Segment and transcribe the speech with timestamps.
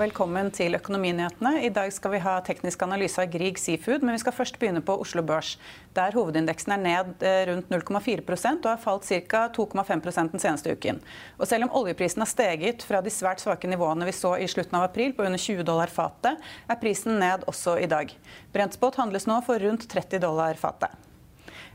[0.00, 1.58] Velkommen til Økonominyhetene.
[1.66, 4.80] I dag skal vi ha teknisk analyse av Grieg Seafood, men vi skal først begynne
[4.84, 5.56] på Oslo Børs,
[5.96, 9.42] der hovedindeksen er ned eh, rundt 0,4% og har falt ca.
[9.56, 11.02] 2,5% den seneste uken.
[11.36, 14.80] Og selv om oljeprisen har steget fra de svært svake nivåene vi så i slutten
[14.80, 16.40] av april, på under 20 dollar fatet,
[16.70, 18.16] er prisen ned også i dag.
[18.56, 21.09] Brentspot handles nå for rundt 30 dollar fatet.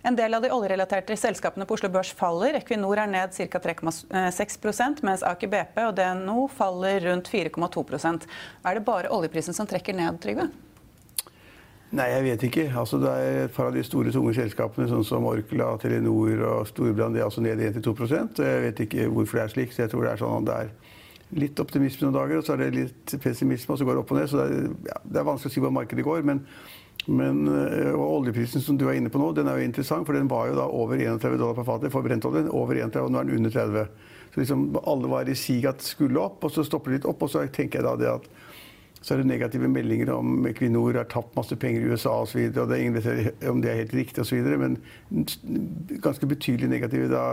[0.06, 2.60] En del av de oljerelaterte selskapene på Oslo Børs faller.
[2.60, 3.62] Equinor er ned ca.
[3.64, 8.28] 3,6 mens Aker BP og DNO faller rundt 4,2%
[8.70, 10.46] Er det bare oljeprisen som trekker ned, Trygve?
[11.96, 12.68] Nei, jeg vet ikke.
[12.78, 16.70] Altså, det er et par av de store, tunge selskapene, sånn som Orkla, Telenor og
[16.70, 19.74] Storbrann, de er altså ned 1-2% Jeg vet ikke hvorfor det er slik.
[19.74, 20.74] så jeg tror Det er sånn at det er
[21.42, 24.14] litt optimisme noen dager, og så er det litt pessimisme, og så går det opp
[24.14, 24.30] og ned.
[24.30, 26.22] Så det er, ja, det er vanskelig å si hvor markedet går.
[26.30, 26.46] men
[27.06, 30.18] men, eh, og oljeprisen som du er inne på nå, den er jo interessant, for
[30.18, 32.48] den var jo da over 31 dollar per fatet for brentolje.
[32.50, 33.88] Over 31, og nå er den under 30.
[34.34, 37.22] Så liksom alle var i sig at skulle opp, og så stopper det litt opp.
[37.24, 38.30] Og så tenker jeg da det at
[39.06, 42.40] så er det negative meldinger om Equinor har tapt masse penger i USA osv.
[42.48, 44.48] Og, så og det er ingen om det er helt riktig osv.
[44.58, 44.80] Men
[46.02, 47.26] ganske betydelig negative da,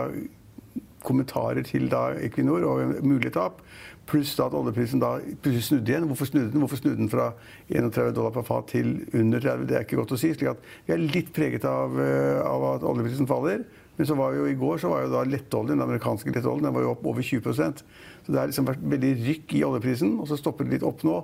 [1.03, 3.63] kommentarer til da Equinor og mulige tap.
[4.09, 6.07] Pluss at oljeprisen da plutselig snudde igjen.
[6.09, 6.63] Hvorfor snudde den?
[6.63, 7.29] Hvorfor snudde den fra
[7.69, 9.67] 31 dollar per fat til under 30?
[9.69, 10.33] Det er ikke godt å si.
[10.35, 13.63] slik at Vi er litt preget av, eh, av at oljeprisen faller.
[13.97, 16.73] Men så var jo i går så var jo da lettoljen, den amerikanske lettoljen den
[16.73, 17.83] var jo opp over 20
[18.23, 20.13] Så det har liksom vært veldig rykk i oljeprisen.
[20.21, 21.15] Og så stopper det litt opp nå.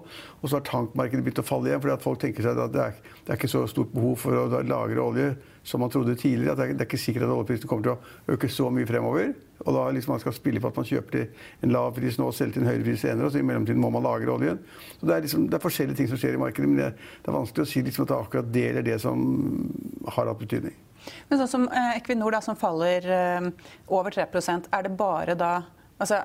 [0.41, 1.81] Og så har tankmarkedet begynt å falle igjen.
[1.83, 4.35] fordi at folk tenker seg at det er, det er ikke så stort behov for
[4.35, 5.29] å lagre olje
[5.63, 6.51] som man trodde tidligere.
[6.51, 8.89] at det er, det er, ikke sikkert at oljeprisen kommer til å øke så mye
[8.89, 9.31] fremover.
[9.65, 12.27] Og da liksom man skal spille på at man kjøper til en lav pris nå
[12.27, 13.25] og selger til en høyere pris senere.
[13.25, 14.59] og så I mellomtiden må man lagre oljen.
[14.99, 16.69] Så Det er, liksom, det er forskjellige ting som skjer i markedet.
[16.69, 16.91] Men det,
[17.23, 19.25] det er vanskelig å si liksom at det er akkurat det eller det som
[20.07, 20.77] har hatt betydning.
[21.29, 23.51] Men sånn som eh, Equinor, da, som faller eh,
[23.87, 25.53] over 3% er det bare da
[25.99, 26.21] Altså,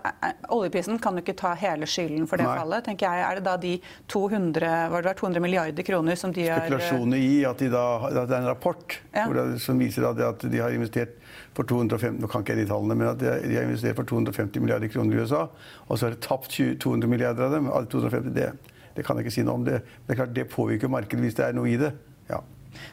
[0.54, 2.58] Oljeprisen kan jo ikke ta hele skylden for det Nei.
[2.60, 2.84] fallet.
[2.86, 3.24] tenker jeg.
[3.26, 3.72] Er det da de
[4.12, 8.14] 200, var det 200 milliarder kroner som de har Spekulasjoner i at, de da, at,
[8.14, 9.26] det er en rapport ja.
[9.26, 11.18] det, som viser at de har investert
[11.54, 14.06] for 250, nå kan ikke jeg de tallene, men at de, de har investert for
[14.10, 15.44] 250 milliarder kroner i USA.
[15.88, 17.70] Og så har de tapt 20, 200 milliarder av dem.
[17.70, 18.50] 250, det,
[18.94, 19.66] det, kan jeg ikke si noe om.
[19.66, 21.90] Det, det, er klart, det påvirker markedet hvis det er noe i det.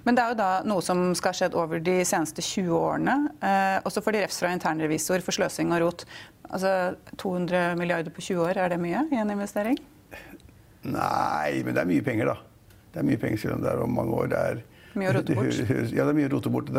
[0.06, 3.18] Men det er jo da noe som skal ha skjedd over de seneste 20 årene.
[3.40, 6.06] Eh, også får de refs fra internrevisor for sløsing og rot.
[6.52, 9.80] Altså 200 milliarder på 20 år, er det mye i en investering?
[10.81, 12.38] Nei, men det er mye penger, da.
[12.92, 14.30] Det er mye penger selv om det er om mange år.
[14.31, 14.62] Det er
[15.00, 15.59] mye å rote bort?
[15.96, 16.72] Ja, det er mye å rote bort.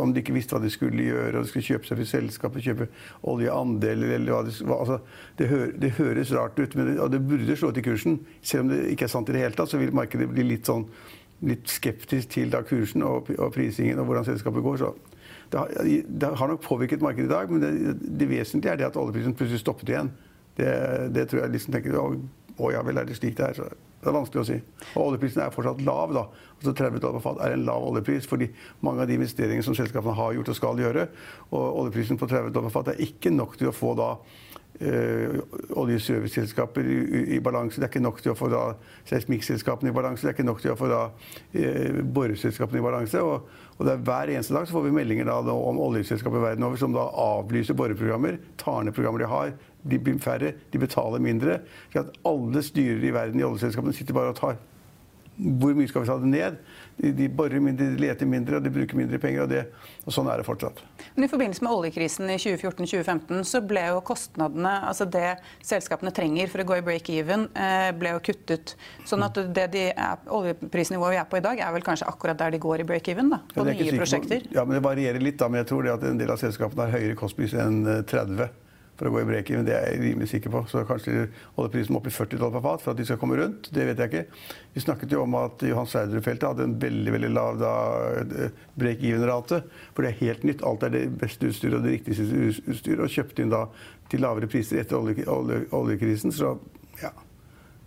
[0.00, 2.64] om de ikke visste hva de skulle gjøre, og de skulle kjøpe seg for selskapet,
[2.64, 2.88] kjøpe
[3.32, 5.00] oljeandeler eller hva de altså,
[5.36, 8.20] det, hø, det, høres rart ut, men det, og det burde slå til kursen.
[8.40, 10.70] Selv om det ikke er sant i det hele tatt, så vil markedet bli litt
[10.70, 10.86] sånn
[11.46, 14.80] litt skeptisk til da kursen og, og, prisingen og hvordan selskapet går.
[14.82, 14.92] Så
[15.52, 15.70] det har,
[16.06, 19.34] det har nok påvirket markedet i dag, men det, det, vesentlige er det at oljeprisen
[19.34, 20.12] plutselig stoppet igjen.
[20.56, 20.72] Det,
[21.14, 22.10] det tror jeg liksom tenker å,
[22.58, 23.56] å, ja vel, er det slik det er?
[23.58, 24.58] Så det er vanskelig å si.
[24.94, 26.14] Og oljeprisen er fortsatt lav.
[26.16, 26.26] da.
[26.60, 28.50] Altså 30 dollar per fat er en lav oljepris fordi
[28.84, 31.06] mange av de investeringene som selskapene har gjort og skal gjøre,
[31.50, 34.10] og oljeprisen på 30 dollar per fat er ikke nok til å få da
[34.80, 35.42] Uh,
[35.76, 36.94] oljeserviceselskaper i,
[37.34, 37.76] i, balanse.
[37.76, 38.62] Det er ikke nok til å få da
[39.10, 40.24] seismikkselskapene i balanse.
[40.24, 43.20] Det er ikke nok til å få da uh, boreselskapene i balanse.
[43.20, 46.64] Og, og, det er Hver eneste dag så får vi meldinger da, om oljeselskaper verden
[46.64, 49.52] over som da avlyser boreprogrammer, tar ned programmer de har.
[49.84, 51.60] De blir færre, de betaler mindre.
[51.92, 54.56] Så at alle styrer i verden i oljeselskapene sitter bare og tar
[55.40, 56.56] hvor mye skal vi ta det ned?
[57.00, 59.46] De, de borer mindre, de leter mindre, og de bruker mindre penger.
[59.46, 59.62] Og, det,
[60.04, 60.82] og sånn er det fortsatt.
[61.16, 66.52] Men I forbindelse med oljekrisen i 2014-2015 så ble jo kostnadene, altså det selskapene trenger
[66.52, 68.74] for å gå i break-even, eh, ble jo kuttet.
[69.08, 72.38] Sånn at det de er, oljeprisnivået vi er på i dag, er vel kanskje akkurat
[72.40, 73.32] der de går i break-even?
[73.32, 74.44] da, På ja, nye prosjekter?
[74.52, 76.98] Ja, men Det varierer litt, da, men jeg tror at en del av selskapene har
[76.98, 78.58] høyere kostpris enn 30 eh,
[79.00, 80.60] for å gå i breken, men det er jeg rimelig sikker på.
[80.68, 83.38] Så kanskje holder prisen opp i 40 dollar per fat for at de skal komme
[83.40, 83.70] rundt.
[83.72, 84.42] Det vet jeg ikke.
[84.74, 87.64] Vi snakket jo om at Johan Sverdrup-feltet hadde en veldig veldig lav
[88.80, 89.62] break-even-rate.
[89.96, 90.66] For det er helt nytt.
[90.68, 92.28] Alt er det beste utstyret og det riktigste
[92.74, 93.06] utstyret.
[93.06, 93.64] Og kjøpte inn da
[94.12, 96.36] til lavere priser etter oljekrisen.
[96.36, 96.58] Så
[97.00, 97.14] ja,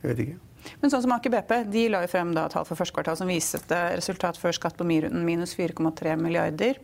[0.02, 0.42] jeg vet ikke.
[0.82, 3.30] Men sånn som Aker BP de la jo frem da, tall for første kvartal som
[3.30, 6.80] viste et resultat før skatt på minus 4,3 milliarder.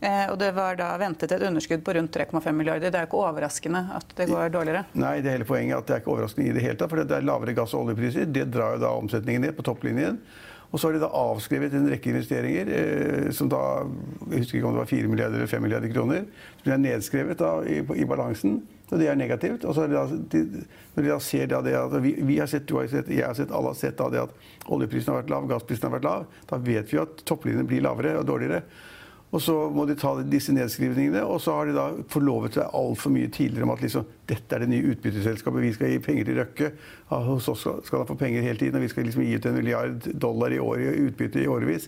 [0.00, 2.88] Eh, og det var da ventet et underskudd på rundt 3,5 milliarder.
[2.88, 4.86] Det er jo ikke overraskende at det går dårligere?
[4.96, 6.92] Nei, det hele poenget er at det er ikke overraskende i det hele tatt.
[6.92, 8.30] For det er lavere gass- og oljepriser.
[8.32, 10.16] Det drar jo da omsetningen ned på topplinjen.
[10.70, 13.60] Og så har de da avskrevet en rekke investeringer eh, som da
[14.30, 16.28] Jeg husker ikke om det var 4 milliarder eller 5 milliarder kroner.
[16.62, 18.62] Som er nedskrevet da i, i balansen.
[18.90, 19.64] Det er negativt.
[19.64, 22.76] Og så da, når de da ser da det at vi, vi, har sett, du
[22.80, 25.86] har sett, jeg har sett, alle har sett det at oljeprisen har vært lav, gassprisen
[25.86, 28.64] har vært lav, da vet vi at topplinjen blir lavere og dårligere.
[29.30, 33.12] Og så må de ta disse nedskrivningene, og så har de da forlovet seg altfor
[33.14, 36.40] mye tidligere om at liksom, dette er det nye utbytteselskapet, vi skal gi penger til
[36.40, 36.70] Røkke.
[37.12, 39.46] Ja, hos oss skal han få penger hele tiden, og vi skal liksom gi ut
[39.46, 41.86] en milliard dollar i år i utbytte i årevis.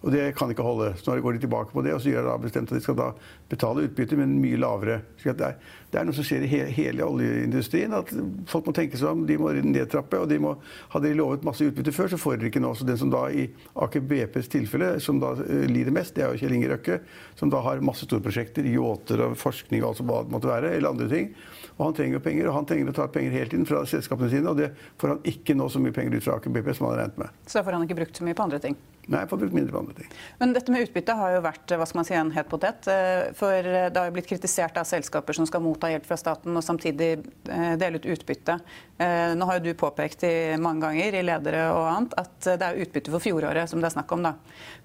[0.00, 0.94] Og det kan ikke holde.
[0.96, 2.96] Så nå går de tilbake på det, og så gjør de bestemt at de skal
[2.96, 3.10] da
[3.50, 5.00] betale utbytte, men mye lavere.
[5.20, 5.58] Det, er,
[5.92, 7.92] det er noe som skjer i hele, oljeindustrien.
[7.98, 8.12] At
[8.48, 9.26] folk må tenke seg om.
[9.28, 10.22] De må nedtrappe.
[10.22, 10.54] og de må,
[10.94, 12.72] Hadde de lovet masse utbytte før, så får de ikke nå.
[12.78, 13.46] Så den som da i
[13.84, 17.00] Aker BPs tilfelle, som da uh, lider mest, det er jo Kjell Inge Røkke,
[17.36, 21.10] som da har masse storprosjekter, yachter og forskning og alt som måtte være, eller andre
[21.12, 21.34] ting.
[21.76, 24.32] Og han trenger jo penger, og han trenger å ta penger hele tiden fra selskapene
[24.32, 26.88] sine, og det får han ikke nå så mye penger ut fra Aker BP som
[26.88, 27.44] han har regnet med.
[27.44, 28.80] Så da får han ikke brukt så mye på andre ting?
[29.08, 30.10] Nei, får brukt mindre på andre ting.
[30.38, 32.86] Men dette med utbytte har jo vært hva skal man si, en het potet.
[32.90, 36.54] Eh, for det har jo blitt kritisert av selskaper som skal motta hjelp fra staten
[36.54, 38.58] og samtidig eh, dele ut utbytte.
[39.00, 42.68] Eh, nå har jo du påpekt i mange ganger i ledere og annet at det
[42.68, 44.28] er utbytte for fjoråret som det er snakk om.
[44.28, 44.34] da.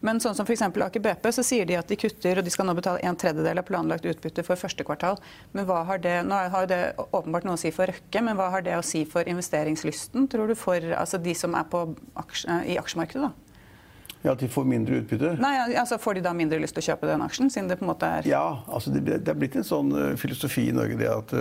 [0.06, 0.65] Men sånn som f.eks.
[0.71, 3.62] Aker BP, så sier de at de kutter og de skal nå betale en tredjedel
[3.62, 5.19] av planlagt utbytte for første kvartal.
[5.53, 8.50] Men hva har det, nå har det åpenbart noe å si for Røkke, men hva
[8.56, 11.69] har det å si for investeringslysten, tror du, for altså de som er
[12.23, 13.29] aksje, i aksjemarkedet?
[13.29, 13.44] da?
[14.25, 15.36] Ja, At de får mindre utbytte?
[15.42, 17.51] Nei, altså Får de da mindre lyst til å kjøpe den aksjen?
[17.54, 18.27] siden det på en måte er...
[18.30, 21.36] Ja, altså det, det er blitt en sånn uh, filosofi i Norge det at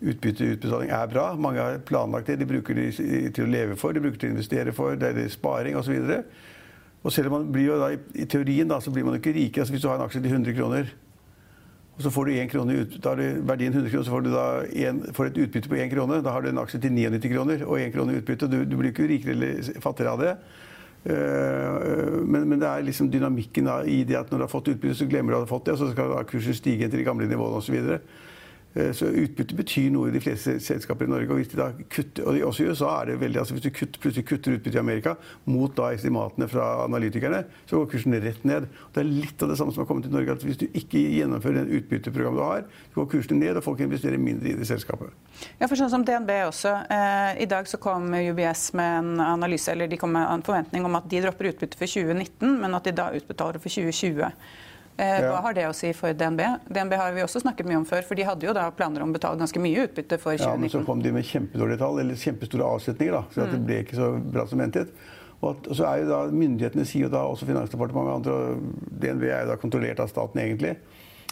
[0.00, 1.26] utbytte utbetaling er bra.
[1.36, 2.38] Mange har planlagt det.
[2.40, 2.88] De bruker det
[3.36, 5.92] til å leve for, de bruker det til å investere for, det er sparing osv.
[6.00, 6.32] Og,
[7.04, 9.60] og selv om man blir jo da, i teorien da, så blir man ikke rike.
[9.60, 10.92] Altså Hvis du har en aksje til 100 kroner,
[12.00, 14.22] og så får du 1 krone ut, da har du verdien 100 kroner, så får
[14.24, 14.30] du
[14.86, 16.22] en, får et utbytte på 1 krone.
[16.24, 18.48] Da har du en aksje til 99 kroner og 1 krone utbytte.
[18.48, 20.30] Du, du blir ikke rikere eller fattigere av det.
[21.04, 24.98] Eh, men, men, det er liksom dynamikken i det at når du har fått utbytte,
[24.98, 27.06] så glemmer du at du har fått det, og så skal kursen stige til de
[27.06, 27.78] gamle nivåene osv.
[28.74, 31.30] Eh, så utbytte betyr noe i de fleste selskaper i Norge.
[31.30, 33.70] og hvis de da kutter, og Også i USA er det veldig, altså hvis du
[33.70, 35.14] kutter, plutselig kutter utbytte i Amerika
[35.46, 38.68] mot da estimatene fra analytikerne, så går kursen rett ned.
[38.94, 40.32] Det er litt av det samme som har kommet til Norge.
[40.32, 42.64] at Hvis du ikke gjennomfører den utbytteprogrammet du har,
[42.94, 45.10] så går kursene ned, og folk investerer mindre i det selskapet.
[45.58, 46.74] Ja, for sånn som DNB også.
[46.90, 50.84] Eh, I dag så kom UBS med en analyse, eller de kom med en forventning
[50.84, 54.30] om at de dropper utbytte for 2019, men at de da utbetaler for 2020.
[55.00, 56.42] Eh, hva har det å si for DNB?
[56.68, 59.14] DNB har vi også snakket mye om før, for de hadde jo da planer om
[59.14, 60.50] å betale ganske mye utbytte for 2019.
[60.50, 63.54] Ja, men så kom de med kjempedårlige tall, eller kjempestore avsetninger, da, så mm.
[63.54, 64.92] det ble ikke så bra som ventet.
[65.40, 69.24] Og, så er jo da, Myndighetene sier jo da, også Finansdepartementet og andre, og DNB
[69.30, 70.74] er jo da kontrollert av staten egentlig,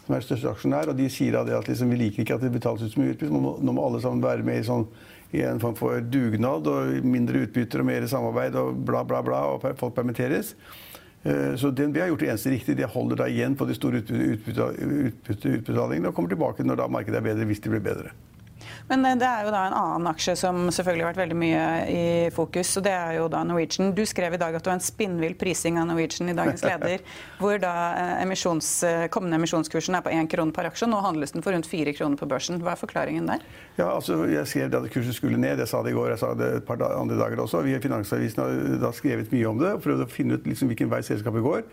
[0.06, 2.46] som er største aksjonær, og de sier da det at liksom, vi liker ikke at
[2.46, 3.34] det betales ut så mye utbytte.
[3.34, 4.88] Nå, nå må alle sammen være med i, sånn,
[5.37, 9.43] i en form for dugnad og mindre utbytter og mer samarbeid og bla, bla, bla,
[9.52, 10.54] og folk permitteres.
[11.22, 12.76] Eh, så DNB har gjort det eneste riktige.
[12.78, 17.48] De holder da igjen på de store utbytteutbetalingene og kommer tilbake når markedet er bedre,
[17.48, 18.10] hvis de blir bedre.
[18.88, 21.64] Men eh, det er jo da en annen aksje som selvfølgelig har vært veldig mye
[21.93, 22.05] i
[22.35, 23.93] fokus, og det er jo da Norwegian.
[23.96, 27.05] Du skrev i dag at det var en spinnvill prising av Norwegian i dagens leder,
[27.43, 30.88] hvor da eh, emisjons, eh, kommende emisjonskursen er på én krone per aksje.
[30.88, 32.62] og Nå handles den for rundt fire kroner på børsen.
[32.64, 33.45] Hva er forklaringen der?
[33.78, 35.61] Ja, altså, Jeg skrev at kursen skulle ned.
[35.61, 37.62] Jeg sa det i går, jeg sa det et par andre dager også.
[37.66, 40.73] Vi i Finansavisen har da skrevet mye om det og prøvd å finne ut liksom
[40.73, 41.64] hvilken vei selskapet går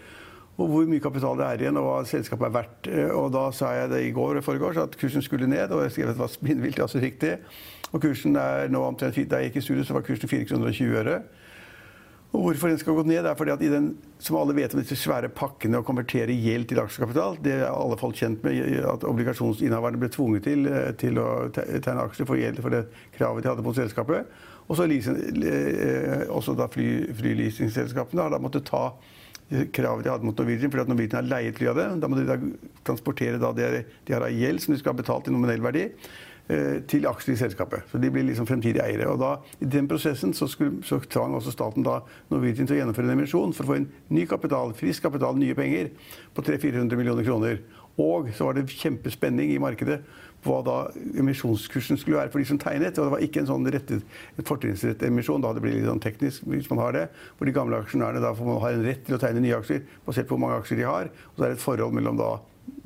[0.55, 2.87] og hvor mye kapital det er igjen, og hva selskapet er verdt.
[2.87, 5.83] Eh, og da sa jeg det i går og foregårs at kursen skulle ned, og
[5.83, 7.33] jeg skrev at det var spinnvilt, altså riktig.
[7.91, 10.71] Og kursen er nå omtrent Da jeg gikk i studio, så var kursen 4 kroner
[10.71, 11.17] og 20 øre.
[12.35, 14.81] Og hvorfor den skal gå ned, er fordi at i den, som alle vet om
[14.81, 19.05] disse svære pakkene å konvertere gjeld til aksjekapital, det er alle folk kjent med at
[19.07, 22.85] obligasjonsinnehaverne ble tvunget til, eh, til å tegne aksjer for gjeld for det
[23.15, 24.31] kravet de hadde på selskapet.
[24.67, 28.89] Og så eh, også da fly, flyleasingselskapene har da måttet ta
[29.49, 31.87] kravet de hadde mot Norwegian, fordi Norwegian har leiet fly av det.
[32.01, 32.37] Da må de da
[32.87, 35.85] transportere da det de har av gjeld, som de skal ha betalt i nominell verdi,
[36.49, 37.85] eh, til aksjer i selskapet.
[37.91, 39.11] Så de blir liksom fremtidige eiere.
[39.11, 41.99] Og da, I den prosessen så, skulle, så tvang også staten da
[42.33, 45.57] Norwegian til å gjennomføre en emisjon for å få inn ny kapital, frisk kapital, nye
[45.57, 45.93] penger,
[46.33, 47.61] på 300-400 millioner kroner.
[48.01, 50.01] Og så var det kjempespenning i markedet
[50.45, 50.77] hva da
[51.19, 52.97] emisjonskursen skulle være for de som tegnet.
[52.99, 54.05] Og det var ikke en sånn rettet,
[54.45, 55.43] fortrinnsrett emisjon.
[55.43, 57.05] Da det blir litt sånn teknisk hvis man har det.
[57.37, 59.85] Hvor de gamle aksjonærene da får man ha en rett til å tegne nye aksjer
[60.05, 61.09] basert på hvor mange aksjer de har.
[61.33, 62.35] Og så er det et forhold mellom da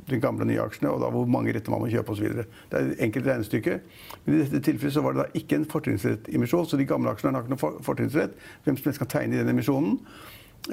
[0.09, 2.31] de gamle nye aksjene, og da hvor mange retter man må kjøpe osv.
[2.41, 3.77] Det er et enkelt regnestykke.
[4.25, 7.37] Men i dette tilfellet så var det da ikke en fortrinnsrettemisjon, så de gamle aksjene
[7.37, 8.33] har ikke noen fortrinnsrett.
[8.65, 9.99] Hvem som helst kan tegne i den emisjonen.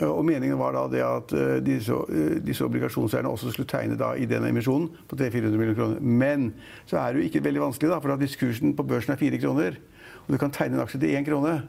[0.05, 4.13] Og Meningen var da det at eh, disse, eh, disse obligasjonseierne også skulle tegne da
[4.13, 6.01] i den emisjonen på 300-400 millioner kroner.
[6.01, 6.51] Men
[6.85, 9.41] så er det jo ikke veldig vanskelig, da, for hvis kursen på børsen er fire
[9.41, 9.81] kroner,
[10.27, 11.63] og du kan tegne en aksje til én krone,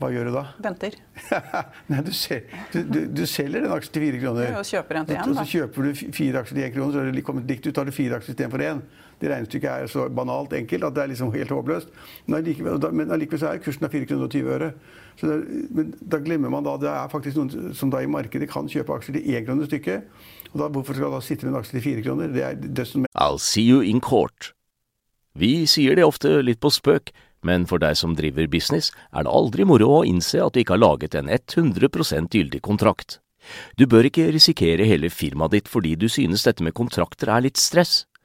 [0.00, 0.42] hva gjør du da?
[0.64, 0.96] Venter.
[1.92, 4.48] Nei, du, sel, du, du, du, selger en aksje til fire kroner.
[4.48, 5.44] Ja, og kjøper en til én, da.
[5.44, 7.74] Så kjøper du fire aksjer til én krone, så er det kommet likt ut.
[7.76, 8.82] tar du fire aksjer istedenfor én.
[9.22, 11.92] Det regnestykket er så banalt enkelt at det er liksom helt håpløst.
[12.26, 14.70] Men allikevel er kursen av 4 kroner og 20 øre.
[15.22, 15.36] Det,
[15.76, 18.96] men da glemmer man da det er faktisk noen som da i markedet kan kjøpe
[18.96, 20.08] aksjer til én krone stykket.
[20.52, 22.32] Og da, hvorfor skal da sitte med en aksje til fire kroner?
[22.34, 24.52] Det er dødsen med I'll see you in court.
[25.38, 29.34] Vi sier det ofte litt på spøk men for deg som driver business, er det
[29.34, 33.18] aldri moro å innse at du ikke har laget en 100% gyldig kontrakt.
[33.74, 37.58] Du bør ikke risikere hele firmaet ditt fordi du synes dette med kontrakter er litt
[37.58, 38.04] stress.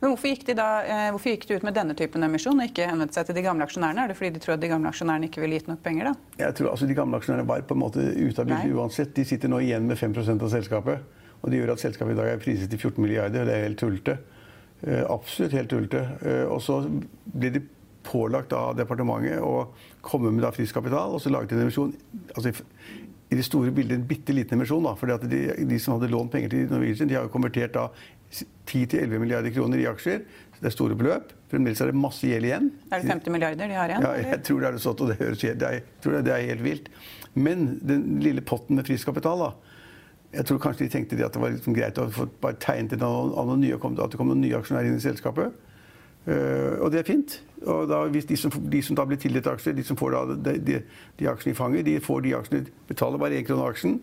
[0.00, 2.68] Men hvorfor gikk, de da, eh, hvorfor gikk, de ut med denne typen emisjon og
[2.68, 4.04] ikke henvendt seg til de gamle aksjonærene?
[4.04, 6.10] Er det fordi de tror at de gamle aksjonærene ikke ville gitt nok penger?
[6.10, 6.14] da?
[6.42, 9.14] Jeg tror altså De gamle aksjonærene var på en måte ute av bildet uansett.
[9.14, 11.22] De sitter nå igjen med 5% av selskapet.
[11.42, 13.46] Og det gjør at selskapet i dag er priset til 14 milliarder.
[13.46, 14.18] Det er helt tullete.
[14.82, 16.02] Uh, absolutt helt tullete.
[16.24, 16.80] Uh, og så
[17.32, 17.62] blir de
[18.06, 19.68] pålagt av departementet å
[20.04, 21.92] komme med frisk kapital, og så laget en emisjon.
[22.34, 22.52] Altså,
[23.26, 24.84] i det store bildet en bitte liten emisjon.
[24.86, 27.88] da, fordi at de, de, som hadde lånt penger til Norwegian, de har konvertert da
[28.66, 30.24] 10-11 milliarder kroner i aksjer.
[30.56, 31.34] Det er store beløp.
[31.50, 32.70] Fremdeles er det masse gjeld igjen.
[32.90, 34.06] Er det 50 milliarder de har igjen?
[34.06, 36.48] Ja, jeg tror det er det sånn, og det, høres, det, er, tror det er
[36.50, 36.90] helt vilt.
[37.36, 39.50] Men den lille potten med frisk kapital da,
[40.36, 43.60] jeg tror kanskje de tenkte at det var liksom greit å få bare tegnet noen
[43.62, 45.54] nye, at det kom noen nye aksjonærer inn i selskapet.
[46.26, 47.36] Uh, og det er fint.
[47.62, 50.38] Og da, hvis de som, de som, da blir tildelt aksjer, de som får da,
[50.48, 50.80] de, de,
[51.20, 54.00] de, aksjene i fanget, de får de aksjene, betaler bare én krone aksjen.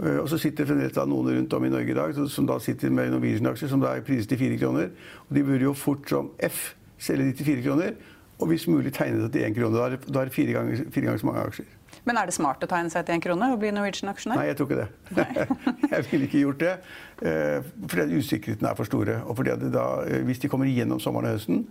[0.00, 2.56] Uh, og så sitter det fremdeles noen rundt om i Norge i dag som, da
[2.62, 4.94] sitter med Norwegian-aksjer som da er priset til fire kroner.
[5.28, 7.98] Og de burde jo fort som F selge de til fire kroner.
[8.40, 9.76] Og hvis mulig tegne det til én krone.
[9.76, 9.90] Da
[10.22, 11.76] er, det fire ganger, fire ganger så mange aksjer.
[12.08, 14.40] Men er det smart å tegne seg til én krone og bli Norwegian-aksjonær?
[14.40, 15.44] Nei, jeg tror ikke det.
[15.92, 16.72] jeg ville ikke gjort det.
[17.20, 19.20] Uh, fordi usikkerheten er for store.
[19.28, 19.86] Og fordi da,
[20.24, 21.66] hvis de kommer igjennom sommeren og høsten,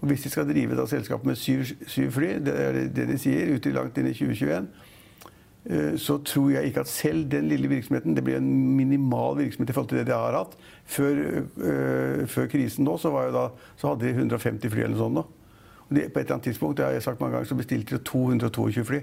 [0.00, 3.18] og hvis de skal drive da selskapet med syv, syv, fly, det er det de
[3.20, 4.89] sier, ute langt inn i 2021, eh,
[6.00, 9.72] så tror jeg ikke at selv den lille virksomheten Det blir en minimal virksomhet i
[9.72, 10.56] forhold til det de har hatt.
[10.84, 15.20] Før, øh, før krisen nå, så, da, så, hadde de 150 fly eller noe sånt.
[15.20, 15.22] Da.
[15.88, 17.98] Og de, på et eller annet tidspunkt det har jeg sagt mange ganger, så bestilte
[17.98, 19.00] de 222 fly.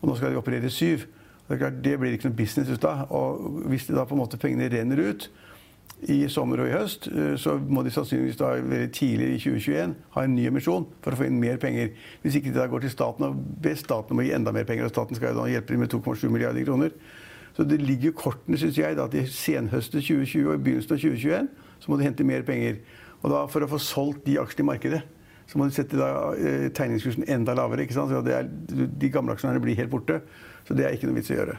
[0.00, 1.08] Og nå skal de operere syv.
[1.48, 3.06] Det, det blir ikke noe business ut av.
[3.10, 5.30] Og hvis da på en måte pengene renner ut,
[6.06, 9.94] i sommer og i høst, eh, så må de sannsynligvis da veldig tidlig i 2021
[10.14, 11.90] ha en ny emisjon for å få inn mer penger.
[12.22, 14.68] Hvis ikke de da går til staten og ber staten om å gi enda mer
[14.68, 16.94] penger, og staten skal da hjelpe dem med 2,7 milliarder kroner.
[17.56, 20.94] Så det ligger jo kortene, syns jeg, da, at i senhøstet 2020 og i begynnelsen
[20.94, 21.48] av 2021
[21.82, 22.78] så må de hente mer penger.
[23.18, 25.00] Og da for å få solgt de aksjene i markedet,
[25.48, 27.82] så må de sette da, eh, tegningskursen enda lavere.
[27.82, 28.12] ikke sant?
[28.12, 30.20] Så er, de gamle aksjonærene blir helt borte.
[30.68, 31.58] Så det er ikke noe vits å gjøre.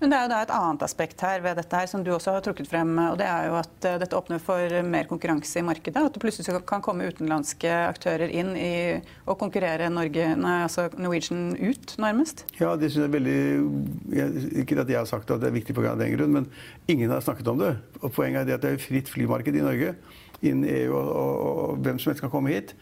[0.00, 2.36] Men det er jo da et annet aspekt her ved dette her som du også
[2.36, 2.92] har trukket frem.
[3.02, 6.02] og Det er jo at eh, dette åpner for mer konkurranse i markedet.
[6.02, 8.72] At det plutselig kan komme utenlandske aktører inn i
[9.28, 12.44] og konkurrere Norge, nei, altså Norwegian ut, nærmest.
[12.60, 15.76] Ja, det synes jeg er veldig Ikke at jeg har sagt at det er viktig
[15.76, 15.96] pga.
[15.98, 16.52] den grunn, men
[16.88, 17.74] ingen har snakket om det.
[18.02, 19.94] Og Poenget er det at det er fritt flymarked i Norge.
[20.42, 22.76] Innen EU og, og, og hvem som helst kan komme hit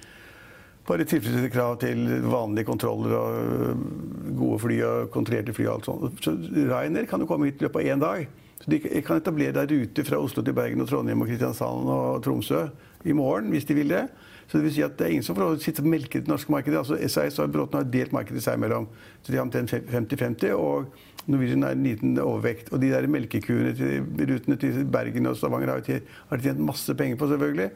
[0.87, 5.88] bare tilfredsstille krav til vanlige kontroller og øh, gode fly og kontrollerte fly og alt
[5.88, 6.21] sånt.
[6.25, 8.28] Så Ryanair kan jo komme hit i løpet av én dag.
[8.61, 12.66] Så De kan etablere ruter fra Oslo til Bergen og Trondheim og Kristiansand og Tromsø
[13.05, 14.07] i morgen, hvis de vil det.
[14.47, 16.52] Så det vil si at det er ingen som får sitte og melke det norske
[16.55, 16.78] markedet.
[16.78, 18.87] Altså SAS og Bråten har delt markedet seg mellom.
[19.23, 20.52] Så de har omtrent 50-50.
[20.55, 20.87] Og
[21.26, 22.71] Norwegian er en liten overvekt.
[22.71, 27.19] Og de der melkekuene til rutene til Bergen og Stavanger har de tjent masse penger
[27.19, 27.71] på, selvfølgelig.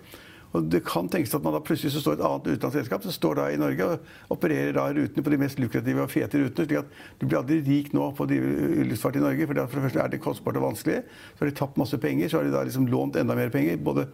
[0.50, 3.38] Og det kan tenkes at man da plutselig så står et annet utenlandsselskap som står
[3.38, 6.66] da i Norge og opererer da rutene på de mest lukrative og fete rutene.
[6.66, 9.46] slik at Du blir aldri rik nå på å drive luftfart i Norge.
[9.46, 11.02] For det første er det kostbart og vanskelig.
[11.34, 12.28] Så har de tapt masse penger.
[12.28, 13.78] Så har de da liksom lånt enda mer penger.
[13.78, 14.08] Både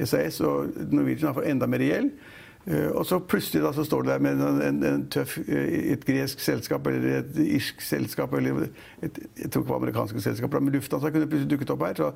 [0.00, 2.14] SAS og Norwegian har fått enda mer gjeld.
[2.66, 5.92] Eh, og så plutselig da, så står du der med en, en, en tøff, eh,
[5.96, 8.68] et gresk selskap eller et irsk selskap eller
[9.02, 11.96] et, jeg tror ikke det var amerikanske selskaper, men Lufthansa kunne plutselig dukket opp her.
[11.98, 12.12] Så,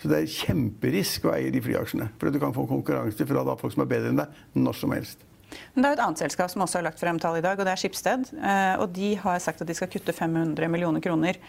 [0.00, 2.08] så, det er kjemperisk å eie de flyaksjene.
[2.20, 4.96] For du kan få konkurranse fra da folk som er bedre enn deg når som
[4.96, 5.26] helst.
[5.74, 7.66] Men det er et annet selskap som også har lagt frem tall i dag, og
[7.66, 8.30] det er Skipsted.
[8.38, 11.42] Eh, og de har sagt at de skal kutte 500 millioner kroner.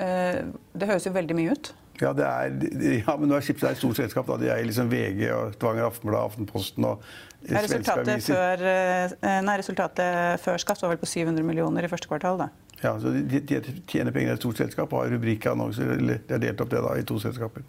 [0.00, 1.66] Det høres jo veldig mye ut?
[2.00, 2.54] Ja, er,
[3.02, 4.28] ja, men nå er Schibsted et stort selskap.
[4.30, 4.38] Da.
[4.40, 7.04] De er liksom VG og Stavanger Aftenblad, Aftenposten og
[7.48, 12.08] er resultatet, før, eh, nei, resultatet før skatt var vel på 700 millioner i første
[12.10, 12.50] kvartal, da?
[12.80, 15.94] Ja, så de, de tjener penger i et stort selskap og har rubrikkannonser.
[15.98, 17.64] eller De har delt opp det da i to selskaper.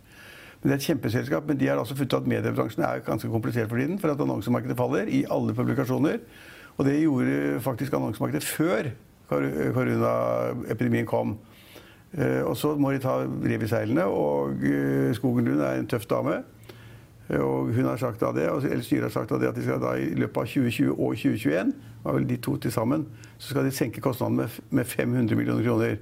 [0.61, 3.69] Men Det er et kjempeselskap, men de har altså funnet at mediebransjen er ganske komplisert
[3.71, 3.99] for tiden.
[3.99, 6.19] For at annonsemarkedet faller i alle publikasjoner.
[6.77, 8.91] Og det gjorde faktisk annonsemarkedet før
[9.31, 11.37] koronaepidemien kom.
[12.17, 14.07] Eh, og så må de ta rev i seilene.
[14.07, 16.41] Og eh, Skogen Lund er en tøff dame.
[17.31, 19.79] Og hun har sagt av det, eller styret har sagt av det at de skal
[19.79, 21.69] da i løpet av 2020 og 2021,
[22.03, 23.05] var vel de to til sammen,
[23.37, 25.95] så skal de senke kostnadene med, med 500 millioner kroner.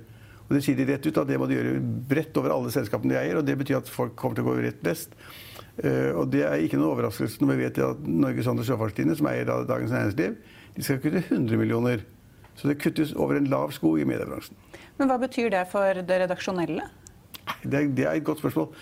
[0.47, 1.75] Og Det sier de rett ut at det må de gjøre
[2.09, 3.37] bredt over alle selskapene de eier.
[3.37, 5.13] og Det betyr at folk kommer til å gå rett best.
[5.77, 9.19] Uh, og Det er ikke noen overraskelse når vi vet at Norges Hand- og Sjøfartslinje,
[9.19, 10.39] som eier Dagens Næringsliv,
[10.75, 12.01] de skal kutte 100 millioner.
[12.55, 14.57] Så det kuttes over en lav sko i mediebransjen.
[14.99, 16.89] Men hva betyr det for det redaksjonelle?
[17.63, 18.73] Det, det er et godt spørsmål.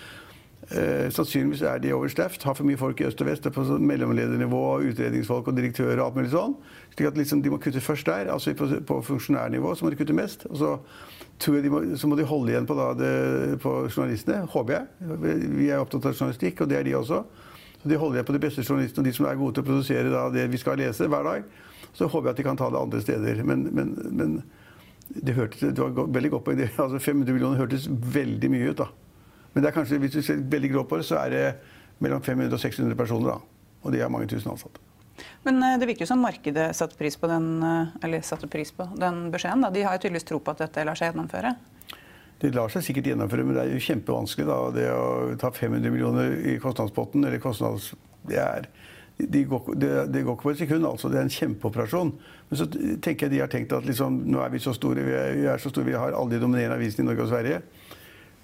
[0.68, 3.46] Eh, sannsynligvis er de overstaffed, har for mye folk i øst og vest.
[3.52, 6.56] på sånn mellomledernivå, utredningsfolk og direktører og alt mulig sånn.
[6.94, 8.28] slik at liksom de må kutte først der.
[8.32, 10.46] altså På, på funksjonærnivå så må de kutte mest.
[10.50, 10.78] og så
[11.38, 14.86] de må, så må de holde igjen på, da, det, på journalistene, håper jeg.
[15.56, 17.22] Vi er opptatt av journalistikk, og det er de også.
[17.80, 19.68] Så de holder igjen på de beste journalistene og de som er gode til å
[19.70, 21.44] produsere da, det vi skal lese hver dag.
[21.96, 23.42] Så håper jeg at de kan ta det andre steder.
[23.46, 24.34] Men, men, men
[25.08, 26.62] det, hørtes, det var veldig godt poeng.
[26.66, 28.82] Altså 500 millioner hørtes veldig mye ut.
[28.82, 28.90] da.
[29.54, 31.46] Men det er kanskje, hvis du ser veldig grovt på det, så er det
[32.04, 33.32] mellom 500 og 600 personer.
[33.32, 33.74] da.
[33.82, 34.82] Og de har mange tusen ansatte.
[35.46, 38.70] Men eh, det virker jo som markedet satte pris på den, eh, eller satte pris
[38.74, 39.64] på den beskjeden.
[39.66, 39.72] Da.
[39.74, 41.54] De har jo tydeligvis tro på at dette lar seg gjennomføre?
[42.38, 45.06] Det lar seg sikkert gjennomføre, men det er jo kjempevanskelig da, det å
[45.42, 47.24] ta 500 millioner i kostnadspotten.
[47.26, 47.92] eller kostnads...
[48.28, 48.66] Det er
[49.18, 50.86] de går, det, det, går ikke på et sekund.
[50.86, 51.10] altså.
[51.10, 52.12] Det er en kjempeoperasjon.
[52.48, 52.66] Men så
[53.02, 55.48] tenker jeg de har tenkt at liksom, nå er vi så store, vi er, vi
[55.50, 57.60] er så store, vi har alle de dominerende avisene i Norge og Sverige.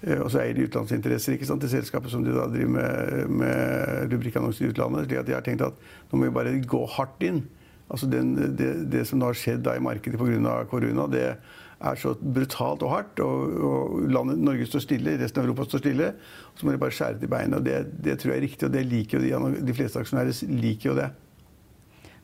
[0.03, 3.35] Eh, og så eier de utenlandsinteresser ikke sant, til selskapet som de da driver med,
[3.41, 5.07] med rubrikkannonser i utlandet.
[5.07, 5.79] slik at de har tenkt at
[6.11, 7.45] nå må vi bare gå hardt inn.
[7.85, 10.57] Altså den, det, det, som har skjedd da i markedet pga.
[10.69, 11.27] korona, det
[11.91, 13.21] er så brutalt og hardt.
[13.23, 16.13] Og, og landet, Norge står stille, resten av Europa står stille.
[16.51, 17.59] Og så må de bare skjære til beina.
[17.59, 20.57] og det, det, tror jeg er riktig, og det liker jo de, de fleste aksjonærer
[20.65, 21.11] liker jo det.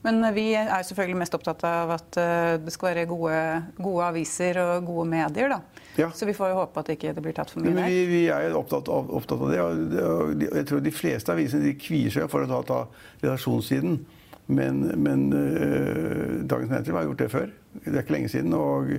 [0.01, 3.35] Men vi er selvfølgelig mest opptatt av at eh, det skal være gode,
[3.77, 5.51] gode aviser og gode medier.
[5.53, 5.59] da.
[5.99, 6.07] Ja.
[6.15, 7.85] Så vi får jo håpe at det ikke blir tatt for mye der.
[7.91, 9.59] Vi, vi, er opptatt av, opptatt av det.
[9.61, 12.79] Og jeg tror de fleste avisene de kvier seg for å ta, ta
[13.21, 13.99] redaksjonssiden.
[14.51, 17.51] Men, men uh, Dagens Næringsliv har gjort det før.
[17.85, 18.55] Det er ikke lenge siden.
[18.57, 18.91] Og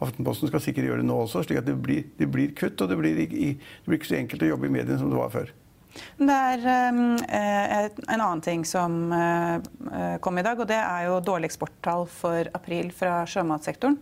[0.00, 1.42] Aftenposten skal sikkert gjøre det nå også.
[1.44, 4.46] slik at det blir, det blir kutt, og det blir, det blir, ikke så enkelt
[4.46, 5.52] å jobbe i mediene som det var før.
[6.20, 9.58] Det er um, en annen ting som uh,
[10.22, 13.98] kom i dag, og det er jo dårlige eksporttall for april fra sjømatsektoren.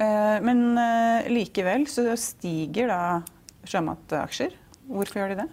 [0.00, 3.02] Uh, men uh, likevel så stiger da
[3.68, 4.56] sjømataksjer.
[4.88, 5.48] Hvorfor gjør de det?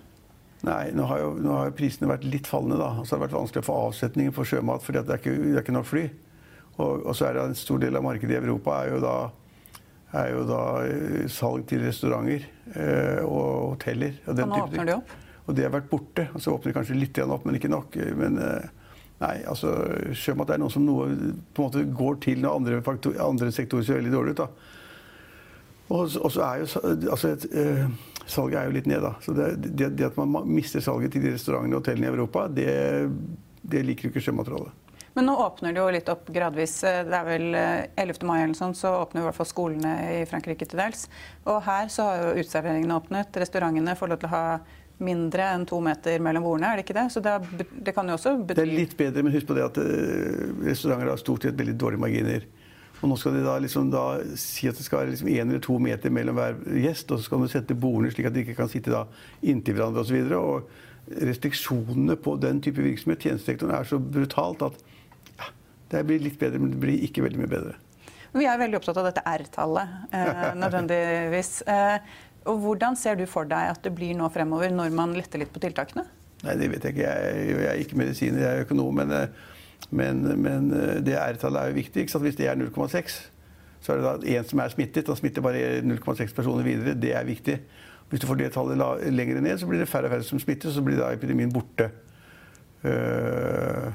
[0.65, 2.79] Nei, nå har jo nå har prisene vært litt fallende.
[2.81, 3.03] da.
[3.03, 5.57] Så har det vært vanskelig å få avsetninger på sjømat fordi det er, ikke, det
[5.59, 6.05] er ikke nok fly.
[6.75, 9.17] Og, og, så er det en stor del av markedet i Europa er jo da,
[10.19, 14.17] er jo da eh, salg til restauranter eh, og hoteller.
[14.25, 15.13] Og, og nå åpner de opp?
[15.45, 16.25] Og det har vært borte.
[16.33, 17.95] Og så åpner de kanskje litt igjen opp, men ikke nok.
[18.17, 18.89] Men eh,
[19.21, 19.75] nei, altså
[20.17, 21.05] sjømat er noe som noe
[21.53, 24.43] på en måte går til når andre, faktor, andre sektorer ser veldig dårlig ut.
[24.43, 24.49] da.
[25.93, 26.67] Og, og så er jo
[27.13, 27.85] altså et, eh,
[28.25, 29.13] salget er jo litt ned, da.
[29.21, 32.47] Så det, det, det, at man mister salget til de restaurantene og hotellene i Europa,
[32.51, 32.71] det,
[33.61, 34.73] det liker jo ikke Sjømatrådet.
[35.15, 36.73] Men nå åpner det jo litt opp gradvis.
[36.83, 37.93] Det er vel 11.
[37.95, 41.05] Eh, mai eller sånn, så åpner i hvert fall skolene i Frankrike til dels.
[41.47, 43.39] Og her så har jo uteserveringene åpnet.
[43.39, 44.43] Restaurantene får lov til å ha
[45.05, 47.07] mindre enn to meter mellom bordene, er det ikke det?
[47.11, 47.35] Så det,
[47.83, 50.45] det kan jo også bety Det er litt bedre, men husk på det at eh,
[50.67, 52.45] restauranter har stort sett veldig dårlige marginer.
[53.01, 54.05] Og nå skal de da, liksom da
[54.39, 57.27] si at det skal være liksom én eller to meter mellom hver gjest, og så
[57.27, 59.03] skal du sette bordene slik at de ikke kan sitte da
[59.45, 60.21] inntil hverandre osv.
[60.23, 64.79] Og, så og restriksjonene på den type virksomhet, tjenestesektoren, er så brutalt at
[65.37, 65.49] ja,
[65.93, 67.75] det blir litt bedre, men det blir ikke veldig mye bedre.
[68.35, 71.51] Vi er veldig opptatt av dette R-tallet, eh, nødvendigvis.
[71.71, 72.15] Eh,
[72.49, 75.53] og hvordan ser du for deg at det blir nå fremover, når man letter litt
[75.53, 76.05] på tiltakene?
[76.45, 77.13] Nei, det vet jeg ikke.
[77.13, 78.99] Jeg, jeg er ikke medisiner, jeg er økonom.
[79.01, 79.13] Men,
[79.91, 80.69] men, men
[81.05, 82.05] det R-tallet er jo viktig.
[82.21, 83.17] Hvis det er 0,6,
[83.85, 86.95] så er det da en som er smittet, og smitter bare 0,6 personer videre.
[86.97, 87.59] Det er viktig.
[88.09, 88.81] Hvis du får det tallet
[89.13, 91.89] lenger ned, så blir det færre og færre som smittes, så blir da epidemien borte.
[92.85, 93.93] Uh,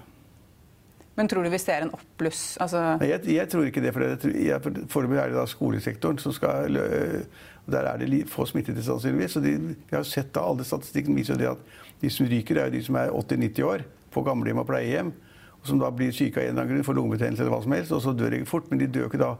[1.20, 2.56] men tror du vi ser en oppbluss?
[2.64, 2.80] Altså...
[3.00, 3.90] Nei, jeg, jeg, tror ikke det.
[3.92, 9.36] For Foreløpig er det da skolesektoren som skal og Der er det få smittede, sannsynligvis.
[9.36, 12.70] Og de, vi har sett da, alle statistikken viser det at de som ryker, er
[12.70, 15.12] jo de som er 80-90 år, på gamlehjem og pleiehjem.
[15.66, 17.92] Som da blir syke av en eller annen grunn, får lungebetennelse eller hva som helst.
[17.96, 18.70] Og så dør de fort.
[18.70, 19.34] Men de dør ikke da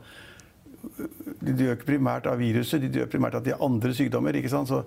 [1.41, 4.37] de dør ikke primært av viruset, de dør primært av de andre sykdommer.
[4.37, 4.71] ikke sant?
[4.71, 4.85] Så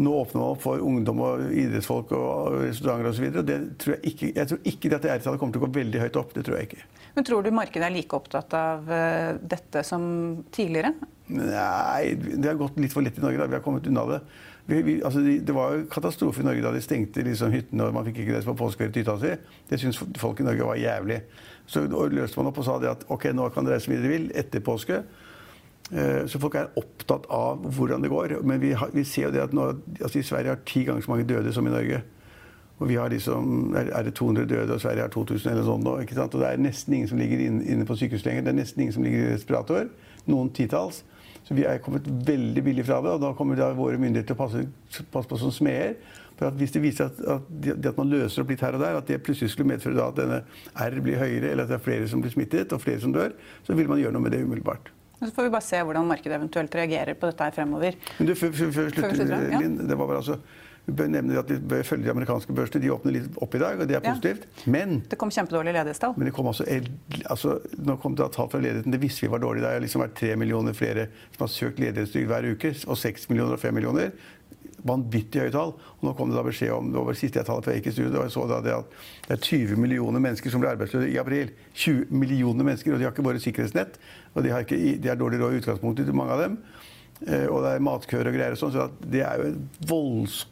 [0.00, 3.26] nå åpner man opp for ungdom og idrettsfolk og restauranter osv.
[3.28, 6.32] Jeg, jeg tror ikke dette R-tallet kommer til å gå veldig høyt opp.
[6.36, 6.86] Det tror jeg ikke.
[7.16, 10.04] Men Tror du markedet er like opptatt av uh, dette som
[10.54, 10.94] tidligere?
[11.32, 13.40] Nei, det har gått litt for lett i Norge.
[13.40, 13.50] da.
[13.52, 14.22] Vi har kommet unna det.
[14.66, 17.96] Vi, vi, altså, det var jo katastrofe i Norge da de stengte liksom, hyttene og
[17.96, 19.32] man fikk ikke reise på påskeferie til hytta si.
[19.70, 21.18] Det syntes folk i Norge var jævlig.
[21.66, 24.30] Så løste man opp og sa det at ok, nå kan dere reise videre vil
[24.38, 25.02] etter påske.
[25.90, 28.38] Eh, så folk er opptatt av hvordan det går.
[28.46, 31.04] Men vi, har, vi ser jo det at nå, altså i Sverige har ti ganger
[31.04, 32.02] så mange døde som i Norge.
[32.82, 35.98] Og vi har liksom, er det 200 døde, og Sverige har 2000 eller sånn nå.
[36.02, 36.34] ikke sant?
[36.34, 38.46] Og det er nesten ingen som ligger inne på sykehus lenger.
[38.46, 39.90] Det er nesten ingen som ligger i respirator.
[40.26, 41.02] Noen titalls.
[41.42, 43.16] Så vi er kommet veldig billig fra det.
[43.16, 44.64] Og da kommer da våre myndigheter til å passe,
[45.12, 45.96] passe på som smeder.
[46.38, 48.82] For at Hvis det viser at, at, det at man løser opp litt her og
[48.82, 50.40] der, at det plutselig skulle medføre da at denne
[50.86, 53.36] R blir høyere, eller at det er flere som blir smittet og flere som dør,
[53.66, 54.90] så vil man gjøre noe med det umiddelbart.
[55.22, 57.98] Så får vi bare se hvordan markedet eventuelt reagerer på dette her fremover.
[58.18, 59.76] Men du, Før vi slutter, Linn.
[59.86, 60.40] Det var bare altså
[60.86, 62.82] bør at vi bør følge de amerikanske børsene.
[62.82, 64.46] De åpner litt opp i dag, og det er positivt.
[64.64, 64.72] Ja.
[64.74, 66.14] Men Det kom kjempedårlige ledighetstall.
[66.16, 66.66] Men det kom altså,
[67.30, 68.92] altså, nå kom det tall fra ledigheten.
[68.92, 69.62] Det visste vi var dårlig.
[69.62, 72.74] Det har liksom vært tre millioner flere som har søkt ledighetstrygd hver uke.
[72.86, 74.10] Og seks millioner og fem millioner
[74.82, 75.74] vanvittig høye tall.
[76.00, 78.18] Og nå kom det da beskjed om det var siste jeg tallet fra Eike Studio,
[78.18, 78.96] og jeg så da det at
[79.28, 81.52] det er 20 millioner mennesker som ble arbeidsløse i april.
[81.78, 84.00] 20 millioner mennesker, og de har ikke bare sikkerhetsnett.
[84.34, 86.56] Og de har, ikke, de har dårlig råd i utgangspunktet til mange av dem.
[87.28, 90.50] Eh, og det er matkøer og greier og sånn, så det er jo et voldsomt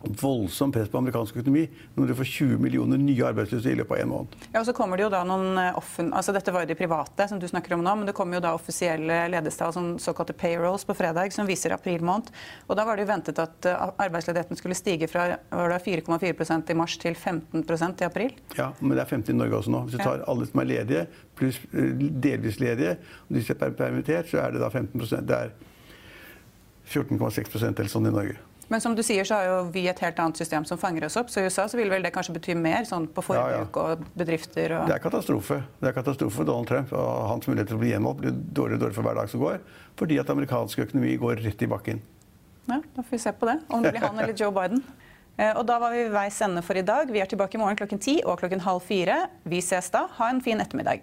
[0.00, 4.02] voldsomt press på amerikansk økonomi når du får 20 millioner nye arbeidsløse i løpet av
[4.04, 4.36] en måned.
[4.54, 6.78] Ja, og så kommer det jo da noen eh, offen, altså Dette var jo de
[6.78, 10.36] private, som du snakker om nå, men det kommer jo da offisielle ledestall, som såkalte
[10.36, 12.32] payrolls, på fredag, som viser april måned.
[12.68, 16.96] Og Da var det jo ventet at eh, arbeidsledigheten skulle stige fra 4,4% i mars
[17.00, 18.36] til 15% i april.
[18.56, 19.84] Ja, men det er 15 i Norge også nå.
[19.86, 21.92] Hvis du tar alle som er ledige, pluss eh,
[22.24, 22.96] delvis ledige,
[23.28, 25.58] og de som er permittert, så er det da 15 Det er
[26.90, 28.40] 14,6% eller sånn i Norge.
[28.70, 31.16] Men som du sier, så har jo vi et helt annet system som fanger oss
[31.18, 31.30] opp.
[31.32, 33.96] Så i USA så vil vel det kanskje bety mer sånn på forbruk ja, ja.
[33.98, 35.58] og bedrifter og Det er katastrofe.
[35.82, 38.78] Det er katastrofe for Donald Trump og hans mulighet til å bli gjenvalgt blir dårligere
[38.78, 39.60] og dårligere for hver dag som går.
[39.98, 42.02] Fordi at amerikansk økonomi går rett i bakken.
[42.70, 43.58] Ja, da får vi se på det.
[43.66, 44.84] Om det blir han eller Joe Biden.
[45.34, 47.10] Eh, og da var vi ved veis ende for i dag.
[47.10, 49.24] Vi er tilbake i morgen klokken ti og klokken halv fire.
[49.50, 50.06] Vi ses da.
[50.20, 51.02] Ha en fin ettermiddag.